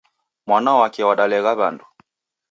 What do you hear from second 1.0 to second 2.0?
wadalegha w'andu